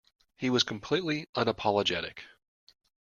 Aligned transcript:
He 0.35 0.49
was 0.49 0.63
completely 0.63 1.27
unapologetic. 1.35 2.21